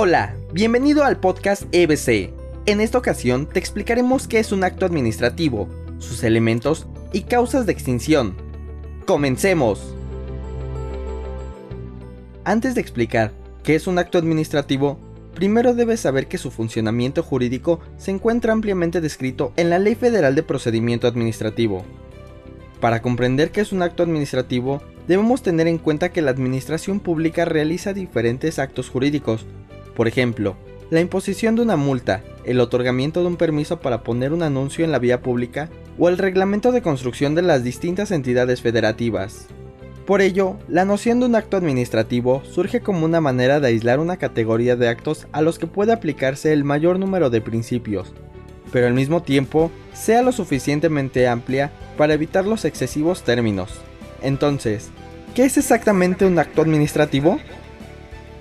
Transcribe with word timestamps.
Hola, 0.00 0.36
bienvenido 0.52 1.02
al 1.02 1.18
podcast 1.18 1.64
EBC. 1.72 2.32
En 2.66 2.80
esta 2.80 2.98
ocasión 2.98 3.48
te 3.48 3.58
explicaremos 3.58 4.28
qué 4.28 4.38
es 4.38 4.52
un 4.52 4.62
acto 4.62 4.86
administrativo, 4.86 5.68
sus 5.98 6.22
elementos 6.22 6.86
y 7.12 7.22
causas 7.22 7.66
de 7.66 7.72
extinción. 7.72 8.36
¡Comencemos! 9.08 9.96
Antes 12.44 12.76
de 12.76 12.80
explicar 12.80 13.32
qué 13.64 13.74
es 13.74 13.88
un 13.88 13.98
acto 13.98 14.18
administrativo, 14.18 15.00
primero 15.34 15.74
debes 15.74 15.98
saber 15.98 16.28
que 16.28 16.38
su 16.38 16.52
funcionamiento 16.52 17.24
jurídico 17.24 17.80
se 17.96 18.12
encuentra 18.12 18.52
ampliamente 18.52 19.00
descrito 19.00 19.52
en 19.56 19.68
la 19.68 19.80
Ley 19.80 19.96
Federal 19.96 20.36
de 20.36 20.44
Procedimiento 20.44 21.08
Administrativo. 21.08 21.84
Para 22.80 23.02
comprender 23.02 23.50
qué 23.50 23.62
es 23.62 23.72
un 23.72 23.82
acto 23.82 24.04
administrativo, 24.04 24.80
debemos 25.08 25.42
tener 25.42 25.66
en 25.66 25.78
cuenta 25.78 26.10
que 26.10 26.22
la 26.22 26.30
administración 26.30 27.00
pública 27.00 27.44
realiza 27.44 27.92
diferentes 27.92 28.60
actos 28.60 28.90
jurídicos, 28.90 29.44
por 29.98 30.06
ejemplo, 30.06 30.54
la 30.90 31.00
imposición 31.00 31.56
de 31.56 31.62
una 31.62 31.74
multa, 31.74 32.22
el 32.44 32.60
otorgamiento 32.60 33.20
de 33.20 33.26
un 33.26 33.36
permiso 33.36 33.80
para 33.80 34.04
poner 34.04 34.32
un 34.32 34.44
anuncio 34.44 34.84
en 34.84 34.92
la 34.92 35.00
vía 35.00 35.22
pública 35.22 35.70
o 35.98 36.08
el 36.08 36.18
reglamento 36.18 36.70
de 36.70 36.82
construcción 36.82 37.34
de 37.34 37.42
las 37.42 37.64
distintas 37.64 38.12
entidades 38.12 38.62
federativas. 38.62 39.48
Por 40.06 40.20
ello, 40.20 40.56
la 40.68 40.84
noción 40.84 41.18
de 41.18 41.26
un 41.26 41.34
acto 41.34 41.56
administrativo 41.56 42.44
surge 42.44 42.80
como 42.80 43.06
una 43.06 43.20
manera 43.20 43.58
de 43.58 43.66
aislar 43.66 43.98
una 43.98 44.18
categoría 44.18 44.76
de 44.76 44.88
actos 44.88 45.26
a 45.32 45.42
los 45.42 45.58
que 45.58 45.66
puede 45.66 45.92
aplicarse 45.92 46.52
el 46.52 46.62
mayor 46.62 47.00
número 47.00 47.28
de 47.28 47.40
principios, 47.40 48.12
pero 48.70 48.86
al 48.86 48.94
mismo 48.94 49.24
tiempo 49.24 49.72
sea 49.94 50.22
lo 50.22 50.30
suficientemente 50.30 51.26
amplia 51.26 51.72
para 51.96 52.14
evitar 52.14 52.46
los 52.46 52.64
excesivos 52.64 53.24
términos. 53.24 53.72
Entonces, 54.22 54.90
¿qué 55.34 55.44
es 55.44 55.58
exactamente 55.58 56.24
un 56.24 56.38
acto 56.38 56.62
administrativo? 56.62 57.40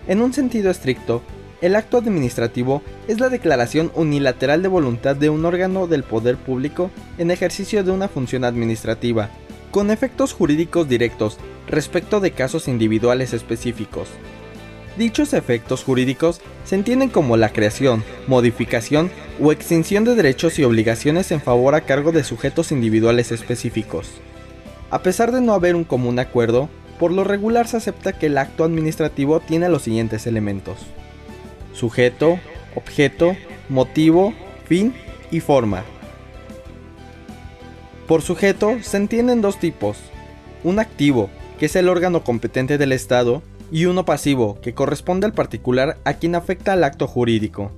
En 0.08 0.21
un 0.21 0.33
sentido 0.33 0.69
estricto, 0.69 1.23
el 1.61 1.75
acto 1.75 1.97
administrativo 1.97 2.83
es 3.08 3.19
la 3.19 3.30
declaración 3.30 3.91
unilateral 3.95 4.61
de 4.61 4.67
voluntad 4.67 5.16
de 5.16 5.30
un 5.30 5.44
órgano 5.45 5.88
del 5.88 6.03
poder 6.03 6.38
público 6.38 6.91
en 7.17 7.31
ejercicio 7.31 7.83
de 7.83 7.91
una 7.91 8.08
función 8.08 8.44
administrativa, 8.44 9.30
con 9.72 9.89
efectos 9.89 10.33
jurídicos 10.33 10.88
directos 10.88 11.38
respecto 11.67 12.19
de 12.19 12.31
casos 12.31 12.67
individuales 12.67 13.33
específicos. 13.33 14.08
Dichos 14.97 15.33
efectos 15.33 15.83
jurídicos 15.83 16.41
se 16.64 16.75
entienden 16.75 17.09
como 17.09 17.38
la 17.38 17.49
creación, 17.49 18.03
modificación 18.27 19.11
o 19.42 19.52
extinción 19.52 20.03
de 20.03 20.16
derechos 20.16 20.58
y 20.59 20.64
obligaciones 20.64 21.31
en 21.31 21.42
favor 21.42 21.75
a 21.75 21.81
cargo 21.81 22.11
de 22.11 22.23
sujetos 22.23 22.71
individuales 22.71 23.31
específicos. 23.31 24.09
A 24.89 25.02
pesar 25.03 25.31
de 25.31 25.42
no 25.42 25.53
haber 25.53 25.75
un 25.75 25.83
común 25.83 26.17
acuerdo, 26.17 26.69
por 26.99 27.11
lo 27.11 27.23
regular 27.23 27.67
se 27.67 27.77
acepta 27.77 28.14
que 28.14 28.27
el 28.27 28.38
acto 28.38 28.64
administrativo 28.64 29.39
tiene 29.39 29.69
los 29.69 29.83
siguientes 29.83 30.25
elementos 30.25 30.77
sujeto, 31.78 32.39
objeto, 32.75 33.38
motivo, 33.70 34.33
fin 34.66 34.94
y 35.31 35.39
forma. 35.39 35.83
Por 38.08 38.22
sujeto 38.22 38.78
se 38.81 38.97
entienden 38.97 39.42
dos 39.42 39.59
tipos, 39.59 39.98
un 40.64 40.80
activo, 40.80 41.30
que 41.59 41.67
es 41.67 41.75
el 41.75 41.89
órgano 41.89 42.23
competente 42.23 42.78
del 42.78 42.92
Estado, 42.92 43.44
y 43.72 43.86
uno 43.86 44.05
pasivo, 44.05 44.59
que 44.61 44.73
corresponde 44.73 45.25
al 45.25 45.33
particular 45.33 45.98
a 46.05 46.14
quien 46.14 46.36
afecta 46.36 46.73
al 46.73 46.83
acto 46.83 47.05
jurídico. 47.05 47.72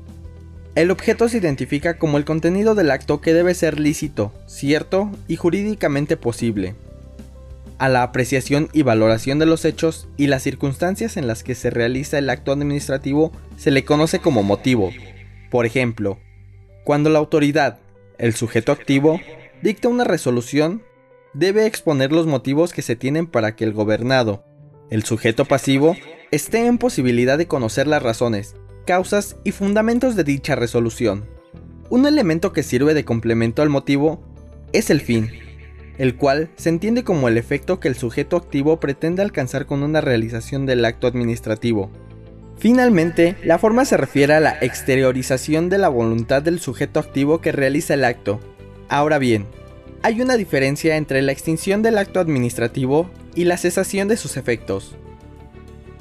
El 0.75 0.91
objeto 0.91 1.27
se 1.27 1.39
identifica 1.39 1.97
como 1.97 2.17
el 2.17 2.25
contenido 2.25 2.75
del 2.75 2.91
acto 2.91 3.21
que 3.21 3.33
debe 3.33 3.53
ser 3.55 3.79
lícito, 3.79 4.31
cierto 4.45 5.09
y 5.27 5.35
jurídicamente 5.35 6.15
posible 6.15 6.75
a 7.79 7.87
la 7.87 8.03
apreciación 8.03 8.69
y 8.73 8.83
valoración 8.83 9.39
de 9.39 9.45
los 9.45 9.65
hechos 9.65 10.07
y 10.17 10.27
las 10.27 10.43
circunstancias 10.43 11.17
en 11.17 11.27
las 11.27 11.43
que 11.43 11.55
se 11.55 11.69
realiza 11.69 12.17
el 12.17 12.29
acto 12.29 12.51
administrativo 12.51 13.31
se 13.57 13.71
le 13.71 13.85
conoce 13.85 14.19
como 14.19 14.43
motivo. 14.43 14.91
Por 15.49 15.65
ejemplo, 15.65 16.19
cuando 16.83 17.09
la 17.09 17.19
autoridad, 17.19 17.79
el 18.17 18.35
sujeto 18.35 18.73
activo, 18.73 19.19
dicta 19.63 19.87
una 19.87 20.03
resolución, 20.03 20.83
debe 21.33 21.65
exponer 21.65 22.11
los 22.11 22.27
motivos 22.27 22.73
que 22.73 22.81
se 22.81 22.97
tienen 22.97 23.27
para 23.27 23.55
que 23.55 23.63
el 23.63 23.73
gobernado, 23.73 24.43
el 24.89 25.03
sujeto 25.03 25.45
pasivo, 25.45 25.95
esté 26.31 26.65
en 26.65 26.77
posibilidad 26.77 27.37
de 27.37 27.47
conocer 27.47 27.87
las 27.87 28.03
razones, 28.03 28.55
causas 28.85 29.37
y 29.45 29.51
fundamentos 29.51 30.15
de 30.17 30.25
dicha 30.25 30.55
resolución. 30.55 31.29
Un 31.89 32.05
elemento 32.05 32.51
que 32.51 32.61
sirve 32.61 32.93
de 32.93 33.05
complemento 33.05 33.61
al 33.61 33.69
motivo 33.69 34.21
es 34.73 34.89
el 34.89 34.99
fin 35.01 35.48
el 35.99 36.15
cual 36.15 36.49
se 36.55 36.69
entiende 36.69 37.03
como 37.03 37.27
el 37.27 37.37
efecto 37.37 37.79
que 37.79 37.89
el 37.89 37.95
sujeto 37.95 38.37
activo 38.37 38.79
pretende 38.79 39.21
alcanzar 39.21 39.65
con 39.65 39.83
una 39.83 40.01
realización 40.01 40.65
del 40.65 40.83
acto 40.85 41.05
administrativo. 41.05 41.91
Finalmente, 42.57 43.35
la 43.43 43.59
forma 43.59 43.85
se 43.85 43.97
refiere 43.97 44.33
a 44.33 44.39
la 44.39 44.57
exteriorización 44.61 45.69
de 45.69 45.77
la 45.77 45.89
voluntad 45.89 46.41
del 46.41 46.59
sujeto 46.59 46.99
activo 46.99 47.41
que 47.41 47.51
realiza 47.51 47.93
el 47.93 48.05
acto. 48.05 48.39
Ahora 48.87 49.17
bien, 49.19 49.45
hay 50.01 50.21
una 50.21 50.37
diferencia 50.37 50.95
entre 50.95 51.21
la 51.21 51.33
extinción 51.33 51.81
del 51.81 51.97
acto 51.97 52.21
administrativo 52.21 53.09
y 53.35 53.43
la 53.43 53.57
cesación 53.57 54.07
de 54.07 54.17
sus 54.17 54.37
efectos. 54.37 54.95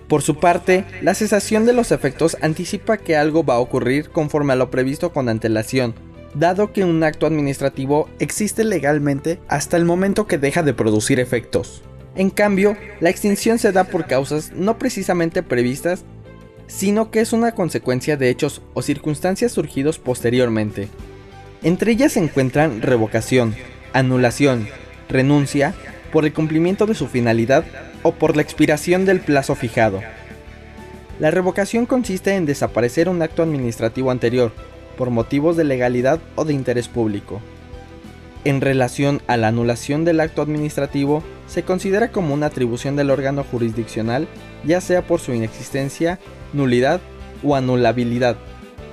Por 0.06 0.22
su 0.22 0.36
parte, 0.36 0.84
la 1.02 1.14
cesación 1.14 1.66
de 1.66 1.72
los 1.72 1.90
efectos 1.90 2.36
anticipa 2.40 2.96
que 2.98 3.16
algo 3.16 3.44
va 3.44 3.54
a 3.54 3.60
ocurrir 3.60 4.10
conforme 4.10 4.52
a 4.52 4.56
lo 4.56 4.70
previsto 4.70 5.12
con 5.12 5.28
antelación, 5.28 5.94
dado 6.34 6.72
que 6.72 6.84
un 6.84 7.02
acto 7.02 7.26
administrativo 7.26 8.08
existe 8.18 8.64
legalmente 8.64 9.40
hasta 9.48 9.76
el 9.76 9.84
momento 9.84 10.26
que 10.26 10.38
deja 10.38 10.62
de 10.62 10.74
producir 10.74 11.20
efectos. 11.20 11.82
En 12.14 12.30
cambio, 12.30 12.76
la 13.00 13.10
extinción 13.10 13.58
se 13.58 13.72
da 13.72 13.84
por 13.84 14.06
causas 14.06 14.52
no 14.52 14.78
precisamente 14.78 15.42
previstas, 15.42 16.04
sino 16.66 17.10
que 17.10 17.20
es 17.20 17.32
una 17.32 17.52
consecuencia 17.52 18.16
de 18.16 18.28
hechos 18.28 18.62
o 18.74 18.82
circunstancias 18.82 19.52
surgidos 19.52 19.98
posteriormente. 19.98 20.88
Entre 21.62 21.92
ellas 21.92 22.12
se 22.12 22.20
encuentran 22.20 22.82
revocación, 22.82 23.54
anulación, 23.92 24.68
renuncia, 25.08 25.74
por 26.12 26.24
el 26.24 26.32
cumplimiento 26.32 26.86
de 26.86 26.94
su 26.94 27.06
finalidad 27.06 27.64
o 28.02 28.12
por 28.12 28.36
la 28.36 28.42
expiración 28.42 29.04
del 29.04 29.20
plazo 29.20 29.54
fijado. 29.54 30.00
La 31.18 31.30
revocación 31.30 31.86
consiste 31.86 32.34
en 32.34 32.46
desaparecer 32.46 33.08
un 33.08 33.20
acto 33.22 33.42
administrativo 33.42 34.10
anterior, 34.10 34.52
por 34.98 35.10
motivos 35.10 35.56
de 35.56 35.64
legalidad 35.64 36.20
o 36.34 36.44
de 36.44 36.52
interés 36.52 36.88
público. 36.88 37.40
En 38.44 38.60
relación 38.60 39.22
a 39.26 39.36
la 39.36 39.48
anulación 39.48 40.04
del 40.04 40.20
acto 40.20 40.42
administrativo, 40.42 41.22
se 41.46 41.62
considera 41.62 42.12
como 42.12 42.34
una 42.34 42.46
atribución 42.46 42.96
del 42.96 43.10
órgano 43.10 43.44
jurisdiccional, 43.44 44.28
ya 44.64 44.80
sea 44.80 45.06
por 45.06 45.20
su 45.20 45.32
inexistencia, 45.32 46.18
nulidad 46.52 47.00
o 47.42 47.56
anulabilidad. 47.56 48.36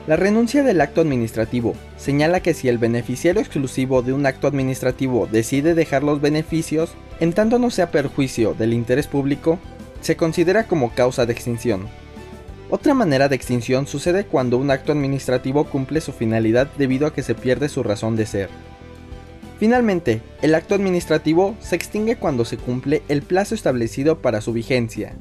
La 0.07 0.15
renuncia 0.15 0.61
del 0.61 0.81
acto 0.81 1.01
administrativo 1.01 1.73
señala 1.97 2.39
que 2.39 2.53
si 2.53 2.69
el 2.69 2.77
beneficiario 2.77 3.41
exclusivo 3.41 4.03
de 4.03 4.13
un 4.13 4.25
acto 4.27 4.47
administrativo 4.47 5.27
decide 5.31 5.73
dejar 5.73 6.03
los 6.03 6.21
beneficios, 6.21 6.93
en 7.19 7.33
tanto 7.33 7.57
no 7.57 7.71
sea 7.71 7.89
perjuicio 7.91 8.53
del 8.53 8.73
interés 8.73 9.07
público, 9.07 9.57
se 10.01 10.15
considera 10.15 10.67
como 10.67 10.93
causa 10.93 11.25
de 11.25 11.33
extinción. 11.33 11.87
Otra 12.69 12.93
manera 12.93 13.29
de 13.29 13.35
extinción 13.35 13.85
sucede 13.85 14.25
cuando 14.25 14.57
un 14.57 14.71
acto 14.71 14.91
administrativo 14.91 15.65
cumple 15.65 16.01
su 16.01 16.11
finalidad 16.11 16.67
debido 16.77 17.05
a 17.05 17.13
que 17.13 17.21
se 17.21 17.35
pierde 17.35 17.69
su 17.69 17.83
razón 17.83 18.15
de 18.15 18.25
ser. 18.25 18.49
Finalmente, 19.59 20.21
el 20.41 20.55
acto 20.55 20.75
administrativo 20.75 21.55
se 21.59 21.75
extingue 21.75 22.17
cuando 22.17 22.43
se 22.43 22.57
cumple 22.57 23.03
el 23.07 23.21
plazo 23.21 23.55
establecido 23.55 24.21
para 24.21 24.41
su 24.41 24.51
vigencia. 24.51 25.15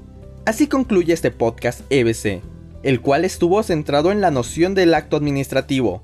Así 0.46 0.66
concluye 0.66 1.12
este 1.12 1.30
podcast 1.30 1.82
EBC, 1.90 2.42
el 2.82 3.00
cual 3.00 3.24
estuvo 3.24 3.62
centrado 3.62 4.10
en 4.10 4.20
la 4.20 4.30
noción 4.30 4.74
del 4.74 4.94
acto 4.94 5.16
administrativo. 5.16 6.02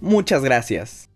Muchas 0.00 0.42
gracias. 0.42 1.07